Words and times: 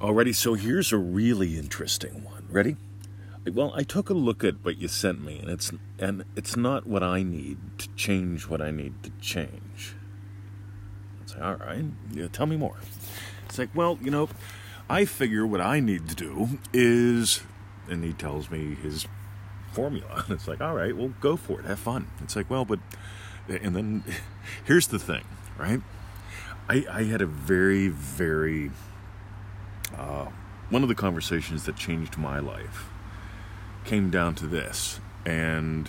Alrighty, 0.00 0.34
so 0.34 0.52
here's 0.52 0.92
a 0.92 0.98
really 0.98 1.56
interesting 1.56 2.22
one. 2.22 2.46
Ready? 2.50 2.76
Well, 3.50 3.72
I 3.74 3.82
took 3.82 4.10
a 4.10 4.14
look 4.14 4.44
at 4.44 4.62
what 4.62 4.76
you 4.76 4.88
sent 4.88 5.24
me, 5.24 5.38
and 5.38 5.48
it's 5.48 5.72
and 5.98 6.24
it's 6.36 6.54
not 6.54 6.86
what 6.86 7.02
I 7.02 7.22
need 7.22 7.56
to 7.78 7.88
change 7.96 8.46
what 8.46 8.60
I 8.60 8.70
need 8.70 9.02
to 9.04 9.10
change. 9.22 9.94
I 11.24 11.32
say, 11.32 11.40
all 11.40 11.54
right, 11.54 11.84
yeah, 12.12 12.26
tell 12.28 12.44
me 12.44 12.58
more. 12.58 12.76
It's 13.46 13.58
like, 13.58 13.70
well, 13.74 13.98
you 14.02 14.10
know, 14.10 14.28
I 14.90 15.06
figure 15.06 15.46
what 15.46 15.62
I 15.62 15.80
need 15.80 16.10
to 16.10 16.14
do 16.14 16.58
is, 16.74 17.40
and 17.88 18.04
he 18.04 18.12
tells 18.12 18.50
me 18.50 18.74
his 18.74 19.06
formula. 19.72 20.26
It's 20.30 20.46
like, 20.46 20.60
all 20.60 20.74
right, 20.74 20.94
well, 20.94 21.14
go 21.22 21.36
for 21.36 21.60
it, 21.60 21.64
have 21.64 21.78
fun. 21.78 22.08
It's 22.22 22.36
like, 22.36 22.50
well, 22.50 22.66
but, 22.66 22.80
and 23.48 23.74
then 23.74 24.04
here's 24.66 24.88
the 24.88 24.98
thing, 24.98 25.24
right? 25.56 25.80
I, 26.68 26.84
I 26.90 27.02
had 27.04 27.22
a 27.22 27.26
very, 27.26 27.88
very, 27.88 28.72
uh, 29.96 30.26
one 30.70 30.82
of 30.82 30.88
the 30.88 30.94
conversations 30.94 31.64
that 31.64 31.76
changed 31.76 32.18
my 32.18 32.38
life 32.38 32.88
came 33.84 34.10
down 34.10 34.34
to 34.36 34.46
this. 34.46 35.00
And 35.24 35.88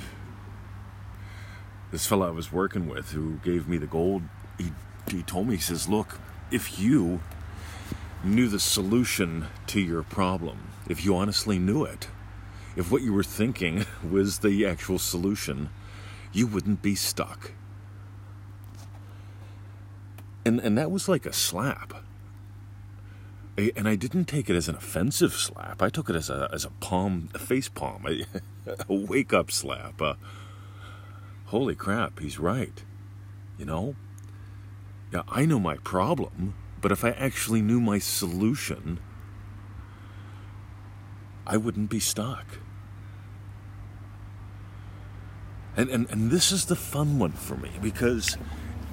this 1.91 2.05
fellow 2.05 2.27
I 2.27 2.31
was 2.31 2.51
working 2.51 2.87
with 2.87 3.11
who 3.11 3.37
gave 3.37 3.67
me 3.67 3.77
the 3.77 3.87
gold, 3.87 4.23
he, 4.57 4.71
he 5.09 5.23
told 5.23 5.47
me, 5.47 5.55
he 5.55 5.61
says, 5.61 5.87
Look, 5.87 6.19
if 6.51 6.79
you 6.79 7.21
knew 8.23 8.47
the 8.47 8.59
solution 8.59 9.47
to 9.67 9.79
your 9.79 10.03
problem, 10.03 10.69
if 10.87 11.03
you 11.03 11.15
honestly 11.15 11.59
knew 11.59 11.83
it, 11.83 12.07
if 12.75 12.91
what 12.91 13.01
you 13.01 13.13
were 13.13 13.23
thinking 13.23 13.85
was 14.09 14.39
the 14.39 14.65
actual 14.65 14.99
solution, 14.99 15.69
you 16.31 16.47
wouldn't 16.47 16.81
be 16.81 16.95
stuck. 16.95 17.51
And, 20.45 20.59
and 20.59 20.77
that 20.77 20.91
was 20.91 21.09
like 21.09 21.25
a 21.25 21.33
slap 21.33 21.93
and 23.57 23.87
I 23.87 23.95
didn't 23.95 24.25
take 24.25 24.49
it 24.49 24.55
as 24.55 24.69
an 24.69 24.75
offensive 24.75 25.33
slap. 25.33 25.81
I 25.81 25.89
took 25.89 26.09
it 26.09 26.15
as 26.15 26.29
a 26.29 26.49
as 26.53 26.63
a 26.63 26.69
palm, 26.69 27.29
a 27.33 27.39
face 27.39 27.69
palm, 27.69 28.05
a, 28.07 28.25
a 28.89 28.93
wake 28.93 29.33
up 29.33 29.51
slap. 29.51 30.01
Uh, 30.01 30.13
holy 31.45 31.75
crap, 31.75 32.19
he's 32.19 32.39
right. 32.39 32.83
You 33.57 33.65
know. 33.65 33.95
Yeah, 35.11 35.23
I 35.29 35.45
know 35.45 35.59
my 35.59 35.77
problem, 35.77 36.53
but 36.81 36.91
if 36.91 37.03
I 37.03 37.11
actually 37.11 37.61
knew 37.61 37.79
my 37.79 37.97
solution, 37.97 38.99
I 41.45 41.55
wouldn't 41.57 41.89
be 41.89 41.99
stuck. 41.99 42.45
And 45.75 45.89
and 45.89 46.09
and 46.11 46.29
this 46.29 46.51
is 46.51 46.65
the 46.65 46.75
fun 46.75 47.19
one 47.19 47.31
for 47.31 47.55
me 47.55 47.71
because. 47.81 48.37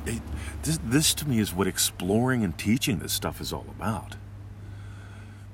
It, 0.06 0.20
this, 0.64 0.78
this 0.84 1.14
to 1.14 1.26
me 1.26 1.38
is 1.38 1.54
what 1.54 1.66
exploring 1.66 2.44
and 2.44 2.58
teaching 2.58 2.98
this 2.98 3.14
stuff 3.14 3.40
is 3.40 3.54
all 3.54 3.64
about 3.70 4.16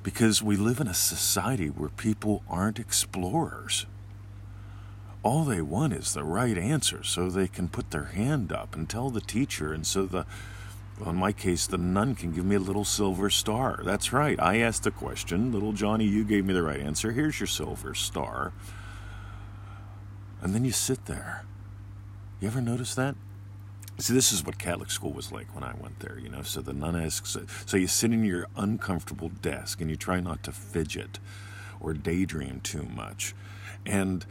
because 0.02 0.42
we 0.42 0.56
live 0.56 0.80
in 0.80 0.88
a 0.88 0.94
society 0.94 1.68
where 1.68 1.90
people 1.90 2.42
aren't 2.48 2.78
explorers. 2.78 3.86
All 5.22 5.44
they 5.44 5.60
want 5.60 5.92
is 5.92 6.14
the 6.14 6.24
right 6.24 6.56
answer 6.56 7.02
so 7.02 7.28
they 7.28 7.48
can 7.48 7.68
put 7.68 7.90
their 7.90 8.04
hand 8.04 8.52
up 8.52 8.74
and 8.74 8.88
tell 8.88 9.10
the 9.10 9.20
teacher, 9.20 9.72
and 9.72 9.86
so 9.86 10.06
the, 10.06 10.24
well, 10.98 11.10
in 11.10 11.16
my 11.16 11.32
case, 11.32 11.66
the 11.66 11.76
nun 11.76 12.14
can 12.14 12.32
give 12.32 12.46
me 12.46 12.56
a 12.56 12.60
little 12.60 12.86
silver 12.86 13.28
star. 13.28 13.80
That's 13.84 14.12
right, 14.12 14.40
I 14.40 14.58
asked 14.58 14.84
the 14.84 14.90
question. 14.90 15.52
Little 15.52 15.72
Johnny, 15.72 16.06
you 16.06 16.24
gave 16.24 16.46
me 16.46 16.54
the 16.54 16.62
right 16.62 16.80
answer. 16.80 17.12
Here's 17.12 17.38
your 17.38 17.46
silver 17.46 17.94
star. 17.94 18.52
And 20.40 20.54
then 20.54 20.64
you 20.64 20.72
sit 20.72 21.04
there. 21.04 21.44
You 22.40 22.48
ever 22.48 22.62
notice 22.62 22.94
that? 22.94 23.14
See, 24.00 24.14
this 24.14 24.32
is 24.32 24.44
what 24.44 24.58
Catholic 24.58 24.90
school 24.90 25.12
was 25.12 25.30
like 25.30 25.54
when 25.54 25.62
I 25.62 25.74
went 25.78 26.00
there, 26.00 26.18
you 26.18 26.30
know. 26.30 26.42
So 26.42 26.62
the 26.62 26.72
nun 26.72 26.96
asks, 26.96 27.36
so 27.66 27.76
you 27.76 27.86
sit 27.86 28.12
in 28.12 28.24
your 28.24 28.46
uncomfortable 28.56 29.28
desk 29.28 29.80
and 29.80 29.90
you 29.90 29.96
try 29.96 30.20
not 30.20 30.42
to 30.44 30.52
fidget 30.52 31.18
or 31.80 31.92
daydream 31.92 32.60
too 32.62 32.84
much. 32.84 33.34
And 33.84 34.24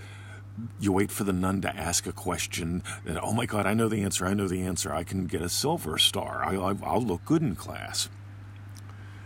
you 0.80 0.92
wait 0.92 1.12
for 1.12 1.24
the 1.24 1.34
nun 1.34 1.62
to 1.62 1.76
ask 1.76 2.08
a 2.08 2.12
question, 2.12 2.84
and 3.06 3.20
oh 3.20 3.32
my 3.32 3.46
God, 3.46 3.66
I 3.66 3.74
know 3.76 3.88
the 3.88 4.02
answer, 4.02 4.26
I 4.26 4.34
know 4.34 4.48
the 4.48 4.62
answer, 4.62 4.92
I 4.92 5.04
can 5.04 5.28
get 5.28 5.42
a 5.42 5.50
silver 5.50 5.98
star, 5.98 6.44
I, 6.44 6.56
will 6.56 7.02
look 7.02 7.24
good 7.26 7.42
in 7.42 7.56
class. 7.56 8.10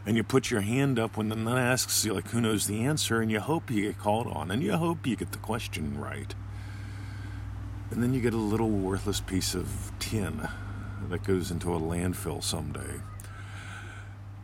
And 0.05 0.17
you 0.17 0.23
put 0.23 0.51
your 0.51 0.61
hand 0.61 0.99
up 0.99 1.15
when 1.15 1.29
the 1.29 1.35
nun 1.35 1.57
asks, 1.57 2.03
you 2.03 2.13
like, 2.13 2.27
who 2.29 2.41
knows 2.41 2.67
the 2.67 2.83
answer, 2.83 3.21
and 3.21 3.31
you 3.31 3.39
hope 3.39 3.71
you 3.71 3.83
get 3.83 3.97
called 3.97 4.27
on, 4.27 4.51
and 4.51 4.61
you 4.61 4.73
hope 4.73 5.07
you 5.07 5.15
get 5.15 5.31
the 5.31 5.37
question 5.37 5.97
right. 5.99 6.35
And 7.93 8.01
then 8.01 8.11
you 8.11 8.21
get 8.21 8.33
a 8.33 8.37
little 8.37 8.71
worthless 8.71 9.21
piece 9.21 9.53
of 9.53 9.91
tin 9.99 10.49
that 11.09 11.23
goes 11.23 11.51
into 11.51 11.75
a 11.75 11.79
landfill 11.79 12.43
someday. 12.43 13.01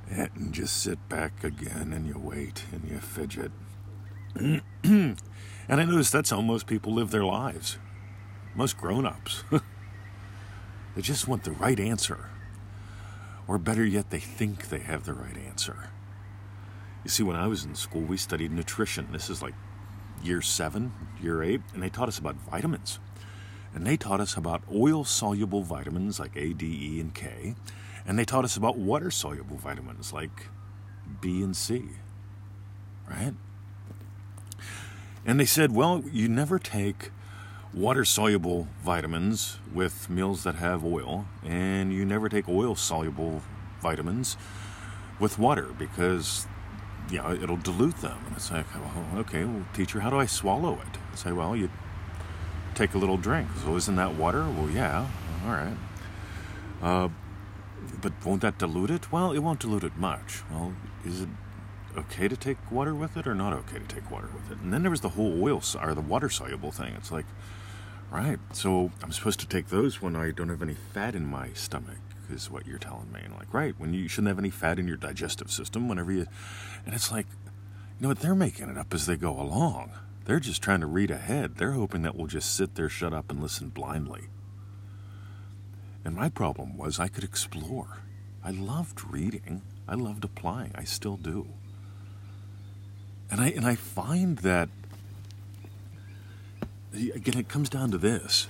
And 0.08 0.54
just 0.54 0.84
sit 0.84 1.10
back 1.10 1.44
again 1.44 1.92
and 1.92 2.06
you 2.06 2.20
wait 2.20 2.66
and 2.72 2.88
you 2.88 3.00
fidget. 3.00 3.52
and 4.36 5.18
I 5.68 5.84
notice 5.84 6.12
that's 6.12 6.30
how 6.30 6.42
most 6.42 6.68
people 6.68 6.94
live 6.94 7.10
their 7.10 7.26
lives. 7.26 7.80
Most 8.54 8.78
grown 8.78 9.08
ups. 9.08 9.44
they 10.96 11.02
just 11.02 11.28
want 11.28 11.44
the 11.44 11.52
right 11.52 11.80
answer. 11.80 12.30
Or 13.48 13.58
better 13.58 13.84
yet, 13.84 14.12
they 14.12 14.20
think 14.20 14.70
they 14.70 14.82
have 14.82 15.06
the 15.06 15.14
right 15.16 15.38
answer. 15.38 15.90
You 17.04 17.10
see, 17.10 17.24
when 17.24 17.36
I 17.36 17.48
was 17.48 17.66
in 17.66 17.74
school, 17.74 18.02
we 18.02 18.18
studied 18.18 18.52
nutrition. 18.52 19.08
This 19.12 19.28
is 19.28 19.42
like 19.42 19.56
year 20.22 20.44
seven, 20.44 20.94
year 21.20 21.42
eight, 21.42 21.62
and 21.74 21.82
they 21.82 21.90
taught 21.90 22.10
us 22.10 22.20
about 22.20 22.36
vitamins. 22.36 23.00
And 23.74 23.86
they 23.86 23.98
taught 23.98 24.20
us 24.20 24.36
about 24.36 24.64
oil 24.74 25.04
soluble 25.04 25.62
vitamins 25.62 26.20
like 26.20 26.36
A, 26.36 26.54
D, 26.54 26.66
E, 26.66 27.00
and 27.00 27.14
K. 27.14 27.56
And 28.06 28.18
they 28.18 28.26
taught 28.26 28.46
us 28.46 28.58
about 28.58 28.78
water 28.78 29.12
soluble 29.12 29.58
vitamins 29.58 30.12
like 30.12 30.48
B 31.22 31.44
and 31.44 31.56
C. 31.56 31.90
Right? 33.10 33.34
And 35.26 35.40
they 35.40 35.46
said, 35.46 35.72
well, 35.72 36.04
you 36.12 36.28
never 36.28 36.58
take 36.58 37.12
water 37.74 38.04
soluble 38.06 38.68
vitamins 38.84 39.60
with 39.74 40.10
meals 40.10 40.44
that 40.44 40.56
have 40.56 40.84
oil, 40.84 41.26
and 41.44 41.94
you 41.94 42.04
never 42.04 42.30
take 42.30 42.50
oil 42.50 42.76
soluble 42.76 43.44
vitamins 43.82 44.38
with 45.20 45.38
water 45.38 45.68
because 45.78 46.48
know, 47.18 47.32
it'll 47.32 47.58
dilute 47.58 47.98
them. 47.98 48.18
And 48.28 48.36
it's 48.36 48.52
like, 48.52 48.66
well, 48.76 49.20
okay, 49.20 49.44
well, 49.44 49.66
teacher, 49.74 50.00
how 50.00 50.10
do 50.10 50.18
I 50.18 50.26
swallow 50.26 50.74
it? 50.74 50.98
I 51.12 51.16
say, 51.16 51.32
well, 51.32 51.56
you 51.56 51.70
take 52.80 52.94
a 52.94 52.98
little 52.98 53.18
drink. 53.18 53.48
So 53.64 53.76
isn't 53.76 53.98
that 53.98 54.16
water? 54.16 54.44
Well, 54.50 54.70
yeah. 54.70 55.06
All 55.46 55.52
right. 55.52 55.78
Uh, 56.82 57.10
but 58.02 58.14
won't 58.26 58.42
that 58.42 58.58
dilute 58.58 58.90
it? 58.90 59.12
Well, 59.12 59.34
it 59.34 59.40
won't 59.40 59.60
dilute 59.60 59.84
it 59.84 59.98
much. 59.98 60.44
Well, 60.50 60.74
is 61.06 61.22
it 61.22 61.30
okay 61.98 62.30
to 62.30 62.38
take 62.38 62.58
water 62.72 62.96
with 62.96 63.18
it 63.18 63.28
or 63.28 63.36
not 63.36 63.52
okay 63.52 63.80
to 63.80 63.86
take 63.86 64.10
water 64.10 64.30
with 64.34 64.50
it? 64.50 64.60
And 64.64 64.74
then 64.74 64.82
there 64.84 64.92
was 64.92 65.02
the 65.02 65.10
whole 65.10 65.44
oil 65.44 65.62
or 65.82 65.94
the 65.94 66.02
water 66.02 66.30
soluble 66.30 66.72
thing. 66.72 66.94
It's 66.96 67.12
like, 67.12 67.26
right. 68.10 68.40
So 68.54 68.92
I'm 69.04 69.12
supposed 69.12 69.42
to 69.42 69.48
take 69.48 69.68
those 69.68 70.02
when 70.02 70.16
I 70.16 70.32
don't 70.32 70.50
have 70.50 70.62
any 70.62 70.76
fat 70.94 71.16
in 71.16 71.26
my 71.26 71.52
stomach. 71.54 71.98
Is 72.32 72.52
what 72.52 72.68
you're 72.68 72.78
telling 72.78 73.12
me, 73.12 73.22
and 73.24 73.34
like, 73.34 73.52
right, 73.52 73.74
when 73.80 73.92
you 73.92 74.08
shouldn't 74.08 74.28
have 74.28 74.38
any 74.38 74.52
fat 74.52 74.78
in 74.78 74.88
your 74.88 74.98
digestive 74.98 75.50
system, 75.50 75.90
whenever 75.90 76.12
you, 76.12 76.28
and 76.86 76.94
it's 76.94 77.12
like, 77.12 77.26
you 77.98 78.04
know 78.04 78.10
what, 78.10 78.20
they're 78.20 78.36
making 78.36 78.70
it 78.70 78.78
up 78.78 78.94
as 78.94 79.08
they 79.08 79.16
go 79.16 79.32
along. 79.32 79.94
They're 80.30 80.40
just 80.40 80.62
trying 80.62 80.82
to 80.82 80.86
read 80.86 81.10
ahead. 81.10 81.56
They're 81.56 81.72
hoping 81.72 82.04
that 82.04 82.16
we'll 82.16 82.28
just 82.28 82.56
sit 82.56 82.76
there, 82.76 82.88
shut 82.88 83.16
up, 83.16 83.32
and 83.32 83.42
listen 83.42 83.70
blindly. 83.70 84.28
And 86.06 86.16
my 86.16 86.30
problem 86.30 86.78
was 86.78 87.00
I 87.00 87.08
could 87.08 87.24
explore. 87.24 88.04
I 88.44 88.52
loved 88.52 89.04
reading. 89.04 89.64
I 89.88 89.96
loved 89.96 90.24
applying. 90.24 90.72
I 90.76 90.84
still 90.84 91.18
do. 91.18 91.48
And 93.32 93.42
I 93.42 93.48
and 93.48 93.66
I 93.66 93.74
find 93.74 94.38
that 94.40 94.70
again 96.94 97.40
it 97.40 97.50
comes 97.50 97.68
down 97.68 97.90
to 97.90 97.98
this. 97.98 98.48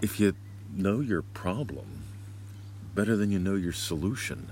If 0.00 0.18
you 0.18 0.34
know 0.74 1.00
your 1.00 1.20
problem 1.20 2.04
better 2.94 3.16
than 3.16 3.30
you 3.30 3.38
know 3.38 3.56
your 3.56 3.74
solution, 3.74 4.48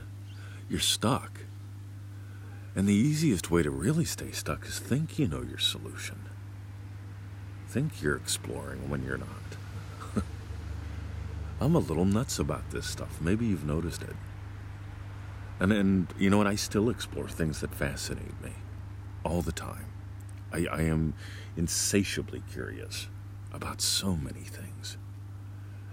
you're 0.68 0.78
stuck. 0.78 1.40
And 2.76 2.88
the 2.88 2.94
easiest 2.94 3.50
way 3.50 3.62
to 3.62 3.70
really 3.70 4.04
stay 4.04 4.32
stuck 4.32 4.66
is 4.66 4.80
think 4.80 5.18
you 5.18 5.28
know 5.28 5.42
your 5.42 5.58
solution. 5.58 6.24
Think 7.68 8.02
you're 8.02 8.16
exploring 8.16 8.90
when 8.90 9.04
you're 9.04 9.18
not. 9.18 10.24
I'm 11.60 11.76
a 11.76 11.78
little 11.78 12.04
nuts 12.04 12.40
about 12.40 12.70
this 12.70 12.86
stuff. 12.86 13.20
Maybe 13.20 13.46
you've 13.46 13.66
noticed 13.66 14.02
it. 14.02 14.16
And 15.60 15.72
and 15.72 16.12
you 16.18 16.30
know 16.30 16.38
what? 16.38 16.48
I 16.48 16.56
still 16.56 16.90
explore 16.90 17.28
things 17.28 17.60
that 17.60 17.72
fascinate 17.72 18.40
me 18.42 18.52
all 19.24 19.40
the 19.40 19.52
time. 19.52 19.86
I, 20.52 20.66
I 20.66 20.82
am 20.82 21.14
insatiably 21.56 22.42
curious 22.50 23.06
about 23.52 23.80
so 23.80 24.16
many 24.16 24.40
things. 24.40 24.96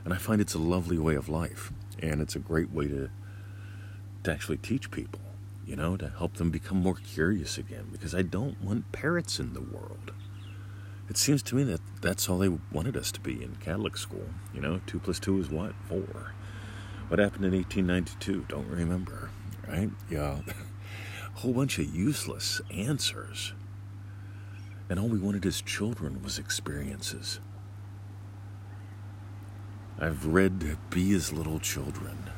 And 0.04 0.16
I 0.16 0.18
find 0.18 0.42
it's 0.42 0.56
a 0.56 0.60
lovely 0.60 0.98
way 0.98 1.14
of 1.14 1.30
life. 1.30 1.72
And 2.02 2.22
it's 2.22 2.36
a 2.36 2.40
great 2.40 2.72
way 2.72 2.88
to 2.88 3.12
to 4.24 4.32
actually 4.32 4.58
teach 4.58 4.90
people 4.90 5.22
you 5.66 5.76
know, 5.76 5.98
to 5.98 6.10
help 6.10 6.36
them 6.36 6.50
become 6.50 6.78
more 6.78 6.96
curious 6.96 7.58
again, 7.58 7.88
because 7.92 8.16
I 8.16 8.22
don't 8.22 8.62
want 8.62 8.92
parrots 8.92 9.40
in 9.40 9.54
the 9.54 9.62
world. 9.62 10.12
It 11.10 11.18
seems 11.18 11.44
to 11.44 11.56
me 11.56 11.64
that 11.64 11.82
that's 12.02 12.30
all 12.30 12.38
they 12.38 12.58
wanted 12.72 12.96
us 12.96 13.12
to 13.12 13.20
be 13.20 13.44
in 13.44 13.58
Catholic 13.58 13.98
school. 13.98 14.30
You 14.54 14.62
know, 14.62 14.82
two 14.88 15.00
plus 15.00 15.20
two 15.20 15.40
is 15.40 15.50
what? 15.50 15.74
Four. 15.90 16.34
What 17.10 17.20
happened 17.20 17.44
in 17.44 17.52
1892? 17.52 18.46
Don't 18.48 18.70
remember, 18.70 19.30
right? 19.68 19.90
Yeah. 20.10 20.40
a 21.36 21.40
whole 21.40 21.54
bunch 21.54 21.80
of 21.80 21.94
useless 21.94 22.62
answers. 22.74 23.54
And 24.90 25.00
all 25.00 25.08
we 25.08 25.20
wanted 25.20 25.46
as 25.46 25.62
children 25.62 26.22
was 26.24 26.40
experiences. 26.40 27.40
I've 30.00 30.26
read 30.26 30.78
Be 30.90 31.14
as 31.14 31.32
Little 31.32 31.60
Children. 31.60 32.30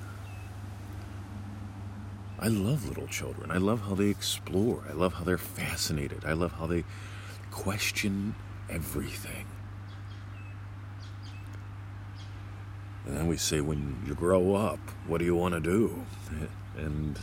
I 2.43 2.47
love 2.47 2.89
little 2.89 3.07
children. 3.07 3.51
I 3.51 3.57
love 3.57 3.83
how 3.83 3.95
they 3.95 4.09
explore. 4.09 4.83
I 4.89 4.91
love 4.91 5.13
how 5.13 5.23
they're 5.23 5.37
fascinated. 5.37 6.25
I 6.25 6.33
love 6.33 6.51
how 6.51 6.67
they 6.67 6.83
question 7.49 8.35
everything. 8.69 9.45
And 13.05 13.15
then 13.15 13.27
we 13.27 13.37
say, 13.37 13.61
when 13.61 14.03
you 14.05 14.13
grow 14.13 14.55
up, 14.55 14.79
what 15.07 15.19
do 15.19 15.25
you 15.25 15.35
want 15.35 15.53
to 15.53 15.61
do? 15.61 16.05
And, 16.75 17.17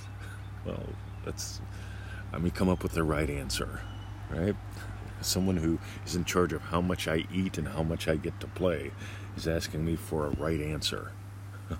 well, 0.64 0.86
that's, 1.26 1.60
I 2.32 2.38
mean, 2.38 2.52
come 2.52 2.70
up 2.70 2.82
with 2.82 2.92
the 2.92 3.04
right 3.04 3.28
answer, 3.28 3.82
right? 4.30 4.56
Someone 5.20 5.58
who 5.58 5.78
is 6.06 6.16
in 6.16 6.24
charge 6.24 6.54
of 6.54 6.62
how 6.62 6.80
much 6.80 7.08
I 7.08 7.26
eat 7.30 7.58
and 7.58 7.68
how 7.68 7.82
much 7.82 8.08
I 8.08 8.16
get 8.16 8.40
to 8.40 8.46
play 8.46 8.90
is 9.36 9.46
asking 9.46 9.84
me 9.84 9.96
for 9.96 10.28
a 10.28 10.30
right 10.30 10.62
answer. 10.62 11.12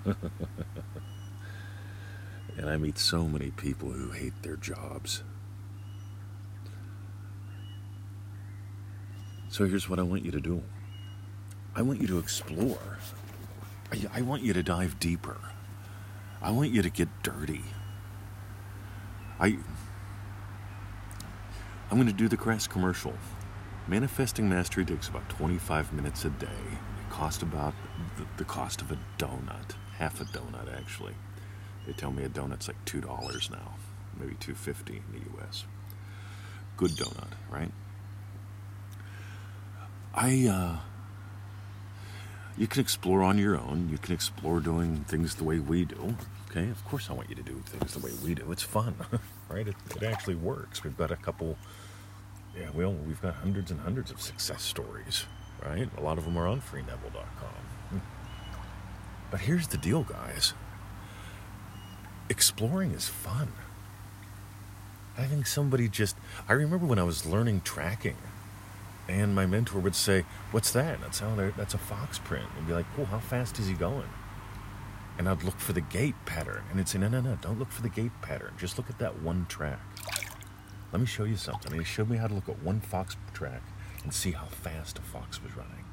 and 2.57 2.69
I 2.69 2.77
meet 2.77 2.99
so 2.99 3.25
many 3.25 3.51
people 3.51 3.91
who 3.91 4.11
hate 4.11 4.43
their 4.43 4.57
jobs. 4.57 5.23
So 9.49 9.67
here's 9.67 9.89
what 9.89 9.99
I 9.99 10.03
want 10.03 10.25
you 10.25 10.31
to 10.31 10.41
do 10.41 10.63
I 11.75 11.83
want 11.83 12.01
you 12.01 12.07
to 12.09 12.19
explore. 12.19 12.99
I, 13.93 14.19
I 14.19 14.23
want 14.23 14.43
you 14.43 14.53
to 14.53 14.63
dive 14.63 15.01
deeper. 15.01 15.39
I 16.41 16.51
want 16.51 16.71
you 16.71 16.83
to 16.83 16.91
get 16.91 17.09
dirty. 17.23 17.65
I 19.39 19.59
I'm 21.91 21.97
going 21.97 22.07
to 22.07 22.13
do 22.13 22.29
the 22.29 22.37
crass 22.37 22.69
commercial. 22.69 23.15
Manifesting 23.89 24.49
Mastery 24.49 24.85
takes 24.85 25.09
about 25.09 25.29
25 25.29 25.93
minutes 25.93 26.25
a 26.25 26.31
day. 26.31 26.47
It 26.47 27.11
costs 27.11 27.43
about 27.43 27.75
the, 28.17 28.27
the 28.37 28.45
cost 28.45 28.81
of 28.81 28.93
a 28.93 28.99
donut, 29.19 29.75
half 29.99 30.21
a 30.21 30.25
donut 30.27 30.73
actually. 30.79 31.15
They 31.91 31.97
tell 31.97 32.13
me 32.13 32.23
a 32.23 32.29
donut's 32.29 32.69
like 32.69 32.85
two 32.85 33.01
dollars 33.01 33.51
now, 33.51 33.75
maybe 34.17 34.37
two 34.39 34.55
fifty 34.55 34.99
in 34.99 35.13
the 35.13 35.19
U.S. 35.33 35.65
Good 36.77 36.93
donut, 36.93 37.33
right? 37.51 37.73
I 40.15 40.47
uh, 40.47 40.77
you 42.57 42.69
can 42.69 42.81
explore 42.81 43.25
on 43.25 43.39
your 43.39 43.59
own. 43.59 43.89
You 43.91 43.99
can 43.99 44.15
explore 44.15 44.61
doing 44.61 45.05
things 45.09 45.35
the 45.35 45.43
way 45.43 45.59
we 45.59 45.85
do. 45.85 46.15
Okay, 46.49 46.71
of 46.71 46.85
course 46.85 47.11
I 47.11 47.13
want 47.13 47.29
you 47.29 47.35
to 47.35 47.43
do 47.43 47.61
things 47.67 47.93
the 47.95 47.99
way 47.99 48.13
we 48.23 48.37
do. 48.37 48.53
It's 48.53 48.63
fun, 48.63 48.95
right? 49.49 49.67
It, 49.67 49.75
it 49.97 50.05
actually 50.05 50.37
works. 50.37 50.85
We've 50.85 50.97
got 50.97 51.11
a 51.11 51.17
couple. 51.17 51.59
Yeah, 52.57 52.71
well, 52.73 52.93
we've 52.93 53.21
got 53.21 53.35
hundreds 53.35 53.73
and 53.73 53.81
hundreds 53.81 54.13
of 54.13 54.21
success 54.21 54.63
stories, 54.63 55.25
right? 55.67 55.89
A 55.99 56.01
lot 56.01 56.19
of 56.19 56.25
them 56.25 56.37
are 56.37 56.47
on 56.47 56.61
freeneville.com. 56.61 58.01
But 59.33 59.41
here's 59.41 59.67
the 59.67 59.77
deal, 59.77 60.05
guys. 60.05 60.55
Exploring 62.31 62.93
is 62.93 63.09
fun. 63.09 63.53
Having 65.17 65.45
somebody 65.45 65.89
just. 65.89 66.17
I 66.49 66.55
remember 66.55 66.87
when 66.87 66.99
I 66.99 67.03
was 67.03 67.27
learning 67.27 67.61
tracking 67.63 68.17
and 69.09 69.35
my 69.35 69.47
mentor 69.47 69.81
would 69.81 69.97
say, 69.97 70.25
"What's 70.53 70.71
that?" 70.73 70.99
Oh, 70.99 71.03
that's 71.03 71.19
how 71.19 71.35
that's 71.57 71.75
a 71.75 71.79
fox 71.79 72.19
print. 72.19 72.47
And 72.57 72.67
be 72.67 72.73
like, 72.73 72.87
"Cool, 72.95 73.07
how 73.07 73.19
fast 73.19 73.59
is 73.59 73.67
he 73.67 73.75
going?" 73.75 74.09
And 75.19 75.29
I'd 75.29 75.43
look 75.43 75.59
for 75.59 75.73
the 75.73 75.81
gait 75.81 76.15
pattern, 76.25 76.63
and 76.71 76.79
it'd 76.79 76.89
say, 76.89 76.99
"No, 76.99 77.09
no, 77.09 77.21
no, 77.21 77.37
don't 77.37 77.59
look 77.59 77.73
for 77.73 77.83
the 77.83 77.89
gait 77.89 78.13
pattern. 78.23 78.55
Just 78.57 78.79
look 78.79 78.89
at 78.89 78.99
that 78.99 79.21
one 79.21 79.47
track." 79.47 79.81
Let 80.93 81.01
me 81.01 81.07
show 81.07 81.25
you 81.25 81.37
something. 81.37 81.73
And 81.73 81.81
he 81.81 81.85
showed 81.85 82.09
me 82.09 82.17
how 82.17 82.29
to 82.29 82.35
look 82.35 82.49
at 82.49 82.63
one 82.63 82.81
fox 82.81 83.17
track 83.35 83.63
and 84.05 84.15
see 84.15 84.31
how 84.33 84.47
fast 84.47 84.99
a 84.99 85.03
fox 85.03 85.43
was 85.43 85.57
running. 85.57 85.85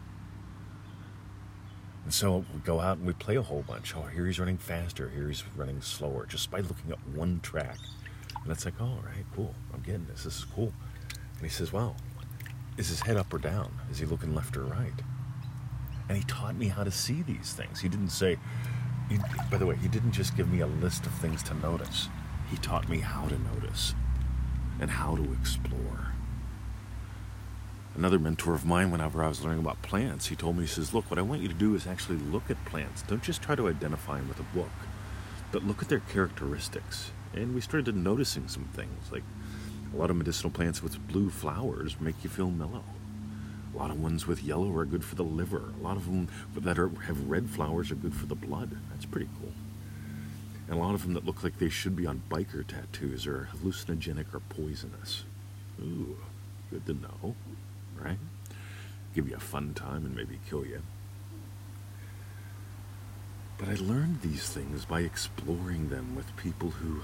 And 2.08 2.14
so 2.14 2.46
we 2.54 2.62
go 2.62 2.80
out 2.80 3.00
and 3.00 3.06
we 3.06 3.12
play 3.12 3.36
a 3.36 3.42
whole 3.42 3.64
bunch. 3.68 3.94
Oh, 3.94 4.04
here 4.04 4.26
he's 4.26 4.40
running 4.40 4.58
faster. 4.58 5.10
Here 5.10 5.28
he's 5.28 5.44
running 5.58 5.82
slower, 5.82 6.26
just 6.26 6.50
by 6.50 6.62
looking 6.62 6.90
at 6.90 7.06
one 7.10 7.42
track. 7.42 7.78
And 8.42 8.50
it's 8.50 8.64
like, 8.64 8.80
all 8.80 9.00
right, 9.06 9.26
cool. 9.36 9.54
I'm 9.74 9.82
getting 9.82 10.06
this. 10.06 10.24
This 10.24 10.38
is 10.38 10.46
cool. 10.46 10.72
And 11.12 11.42
he 11.42 11.50
says, 11.50 11.74
wow, 11.74 11.98
is 12.78 12.88
his 12.88 13.02
head 13.02 13.18
up 13.18 13.34
or 13.34 13.40
down? 13.40 13.74
Is 13.92 14.00
he 14.00 14.06
looking 14.06 14.34
left 14.34 14.56
or 14.56 14.64
right? 14.64 14.94
And 16.08 16.18
he 16.18 16.24
taught 16.24 16.56
me 16.56 16.70
how 16.70 16.86
to 16.86 16.92
see 16.92 17.24
these 17.24 17.52
things. 17.52 17.82
He 17.82 17.90
didn't 17.90 18.12
say, 18.12 18.38
he, 19.10 19.18
by 19.52 19.58
the 19.58 19.66
way, 19.66 19.76
he 19.76 19.90
didn't 19.90 20.14
just 20.14 20.38
give 20.38 20.48
me 20.50 20.62
a 20.62 20.68
list 20.68 21.06
of 21.06 21.12
things 21.16 21.44
to 21.44 21.56
notice. 21.56 22.08
He 22.50 22.56
taught 22.56 22.88
me 22.88 23.00
how 23.00 23.28
to 23.28 23.38
notice 23.38 23.96
and 24.80 24.90
how 24.90 25.18
to 25.18 25.34
explore. 25.34 26.14
Another 27.98 28.20
mentor 28.20 28.54
of 28.54 28.64
mine, 28.64 28.92
whenever 28.92 29.24
I 29.24 29.28
was 29.28 29.44
learning 29.44 29.62
about 29.62 29.82
plants, 29.82 30.28
he 30.28 30.36
told 30.36 30.56
me, 30.56 30.62
he 30.64 30.68
says, 30.68 30.94
Look, 30.94 31.10
what 31.10 31.18
I 31.18 31.24
want 31.24 31.42
you 31.42 31.48
to 31.48 31.54
do 31.56 31.74
is 31.74 31.88
actually 31.88 32.20
look 32.20 32.52
at 32.52 32.64
plants. 32.66 33.02
Don't 33.02 33.24
just 33.24 33.42
try 33.42 33.56
to 33.56 33.68
identify 33.68 34.20
them 34.20 34.28
with 34.28 34.40
a 34.40 34.56
book, 34.56 34.70
but 35.52 35.66
look 35.66 35.82
at 35.82 35.90
their 35.90 36.02
characteristics. 36.02 37.10
And 37.34 37.56
we 37.56 37.62
started 37.62 37.96
noticing 37.96 38.48
some 38.50 38.66
things 38.66 39.12
like 39.12 39.24
a 39.92 39.98
lot 39.98 40.12
of 40.12 40.16
medicinal 40.16 40.52
plants 40.52 40.84
with 40.84 41.08
blue 41.08 41.32
flowers 41.32 42.00
make 42.00 42.24
you 42.24 42.30
feel 42.30 42.52
mellow. 42.52 42.84
A 43.74 43.78
lot 43.78 43.90
of 43.90 44.00
ones 44.00 44.28
with 44.28 44.44
yellow 44.44 44.72
are 44.76 44.86
good 44.86 45.04
for 45.04 45.16
the 45.16 45.24
liver. 45.24 45.74
A 45.80 45.84
lot 45.84 45.98
of 45.98 46.06
them 46.06 46.28
that 46.56 46.78
are, 46.78 46.90
have 46.90 47.28
red 47.28 47.50
flowers 47.50 47.90
are 47.90 47.96
good 47.96 48.14
for 48.14 48.28
the 48.28 48.36
blood. 48.36 48.78
That's 48.92 49.06
pretty 49.06 49.30
cool. 49.42 49.54
And 50.68 50.78
a 50.78 50.80
lot 50.80 50.94
of 50.94 51.02
them 51.02 51.16
that 51.16 51.26
look 51.26 51.44
like 51.44 51.58
they 51.58 51.70
should 51.70 51.96
be 51.96 52.06
on 52.06 52.22
biker 52.30 52.66
tattoos 52.66 53.26
are 53.26 53.50
hallucinogenic 53.54 54.36
or 54.36 54.42
poisonous. 54.42 55.24
Ooh, 55.82 56.18
good 56.70 56.86
to 56.86 56.94
know? 56.94 57.36
Give 59.18 59.30
you 59.30 59.36
a 59.36 59.40
fun 59.40 59.74
time 59.74 60.06
and 60.06 60.16
maybe 60.16 60.38
kill 60.48 60.64
you. 60.64 60.84
But 63.58 63.68
I 63.68 63.74
learned 63.74 64.22
these 64.22 64.48
things 64.48 64.86
by 64.86 65.00
exploring 65.00 65.90
them 65.90 66.16
with 66.16 66.38
people 66.38 66.70
who 66.70 67.02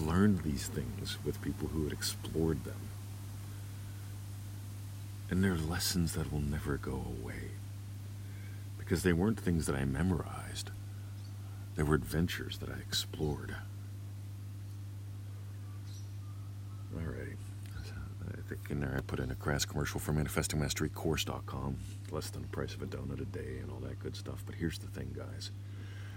learned 0.00 0.40
these 0.40 0.66
things 0.66 1.16
with 1.24 1.40
people 1.42 1.68
who 1.68 1.84
had 1.84 1.92
explored 1.92 2.64
them. 2.64 2.88
And 5.30 5.44
they're 5.44 5.54
lessons 5.54 6.14
that 6.14 6.32
will 6.32 6.40
never 6.40 6.76
go 6.76 7.00
away. 7.22 7.52
Because 8.76 9.04
they 9.04 9.12
weren't 9.12 9.38
things 9.38 9.66
that 9.66 9.76
I 9.76 9.84
memorized, 9.84 10.70
they 11.76 11.84
were 11.84 11.94
adventures 11.94 12.58
that 12.58 12.68
I 12.68 12.80
explored. 12.80 13.54
Alrighty. 16.96 17.36
I 18.26 18.48
think 18.48 18.53
in 18.70 18.80
there 18.80 18.94
I 18.96 19.00
put 19.00 19.20
in 19.20 19.30
a 19.30 19.34
crass 19.34 19.64
commercial 19.64 20.00
for 20.00 20.12
manifestingmasterycourse.com. 20.12 21.78
Less 22.10 22.30
than 22.30 22.42
the 22.42 22.48
price 22.48 22.74
of 22.74 22.82
a 22.82 22.86
donut 22.86 23.20
a 23.20 23.24
day 23.24 23.58
and 23.60 23.70
all 23.70 23.80
that 23.80 23.98
good 24.00 24.16
stuff. 24.16 24.42
But 24.46 24.54
here's 24.54 24.78
the 24.78 24.86
thing, 24.86 25.14
guys. 25.16 25.50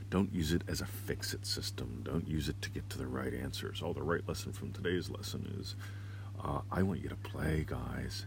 Don't 0.09 0.33
use 0.33 0.53
it 0.53 0.61
as 0.67 0.81
a 0.81 0.85
fix 0.85 1.33
it 1.33 1.45
system. 1.45 2.01
Don't 2.03 2.27
use 2.27 2.47
it 2.47 2.61
to 2.61 2.69
get 2.69 2.89
to 2.91 2.97
the 2.97 3.07
right 3.07 3.33
answers. 3.33 3.81
Oh, 3.83 3.93
the 3.93 4.03
right 4.03 4.25
lesson 4.27 4.53
from 4.53 4.71
today's 4.71 5.09
lesson 5.09 5.53
is 5.59 5.75
uh, 6.43 6.61
I 6.71 6.83
want 6.83 7.01
you 7.01 7.09
to 7.09 7.15
play, 7.15 7.65
guys. 7.67 8.25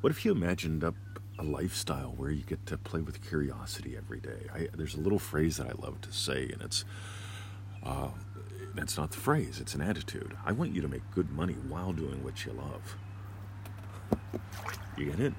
What 0.00 0.10
if 0.10 0.24
you 0.24 0.32
imagined 0.32 0.82
up 0.82 0.96
a 1.38 1.44
lifestyle 1.44 2.14
where 2.16 2.30
you 2.30 2.42
get 2.42 2.66
to 2.66 2.76
play 2.76 3.00
with 3.00 3.26
curiosity 3.26 3.96
every 3.96 4.18
day? 4.18 4.48
I, 4.52 4.68
there's 4.74 4.94
a 4.94 5.00
little 5.00 5.20
phrase 5.20 5.58
that 5.58 5.68
I 5.68 5.72
love 5.80 6.00
to 6.00 6.12
say, 6.12 6.48
and 6.52 6.60
it's 6.62 6.84
uh, 7.84 8.08
that's 8.74 8.96
not 8.96 9.10
the 9.10 9.18
phrase, 9.18 9.60
it's 9.60 9.74
an 9.74 9.80
attitude. 9.80 10.36
I 10.44 10.52
want 10.52 10.74
you 10.74 10.82
to 10.82 10.88
make 10.88 11.02
good 11.14 11.30
money 11.30 11.54
while 11.68 11.92
doing 11.92 12.22
what 12.24 12.44
you 12.44 12.52
love. 12.52 12.96
You 14.96 15.06
get 15.06 15.20
it? 15.20 15.34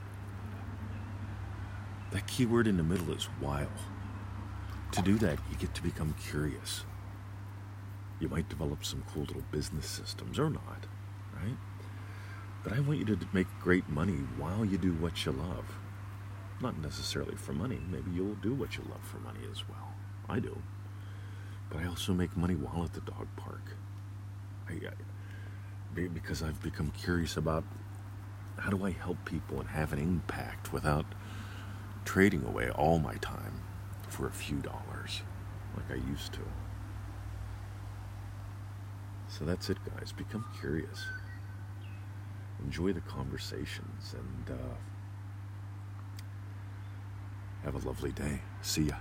That 2.12 2.28
key 2.28 2.46
word 2.46 2.68
in 2.68 2.78
the 2.78 2.84
middle 2.84 3.12
is 3.12 3.26
while. 3.40 3.72
To 4.92 5.02
do 5.02 5.18
that, 5.20 5.40
you 5.50 5.58
get 5.58 5.74
to 5.74 5.82
become 5.82 6.14
curious. 6.30 6.86
You 8.20 8.30
might 8.30 8.50
develop 8.50 8.86
some 8.86 9.04
cool 9.12 9.24
little 9.24 9.44
business 9.52 9.88
systems 9.88 10.38
or 10.38 10.50
not, 10.50 10.86
right? 11.36 11.58
But 12.64 12.74
I 12.74 12.80
want 12.80 13.00
you 13.00 13.06
to 13.06 13.18
make 13.34 13.48
great 13.60 13.90
money 13.90 14.20
while 14.38 14.64
you 14.64 14.78
do 14.78 14.94
what 14.94 15.26
you 15.26 15.32
love. 15.32 15.66
Not 16.62 16.78
necessarily 16.78 17.36
for 17.36 17.54
money. 17.54 17.82
Maybe 17.92 18.12
you'll 18.12 18.36
do 18.36 18.54
what 18.54 18.78
you 18.78 18.84
love 18.90 19.04
for 19.04 19.18
money 19.18 19.40
as 19.52 19.68
well. 19.68 19.94
I 20.30 20.40
do. 20.40 20.62
But 21.74 21.84
I 21.84 21.88
also 21.88 22.14
make 22.14 22.38
money 22.38 22.54
while 22.54 22.84
at 22.84 22.94
the 22.94 23.02
dog 23.02 23.28
park. 23.36 23.76
I, 24.70 24.74
I, 24.74 26.08
because 26.08 26.44
I've 26.44 26.62
become 26.62 26.92
curious 26.92 27.36
about 27.36 27.64
how 28.58 28.70
do 28.70 28.86
I 28.86 28.92
help 28.92 29.18
people 29.26 29.60
and 29.60 29.70
have 29.70 29.92
an 29.92 30.00
impact 30.00 30.72
without 30.72 31.06
trading 32.06 32.46
away 32.46 32.70
all 32.70 33.00
my 33.00 33.16
time 33.16 33.62
for 34.08 34.28
a 34.28 34.32
few 34.32 34.58
dollars 34.58 35.24
like 35.76 35.90
I 35.92 35.96
used 36.10 36.34
to. 36.34 36.42
So 39.28 39.44
that's 39.46 39.70
it, 39.72 39.78
guys. 39.98 40.12
Become 40.12 40.46
curious. 40.60 41.06
Enjoy 42.64 42.94
the 42.94 43.02
conversations 43.02 44.14
and 44.14 44.56
uh, 44.56 44.76
have 47.64 47.74
a 47.74 47.88
lovely 47.88 48.12
day. 48.12 48.42
See 48.62 48.84
ya. 48.84 48.96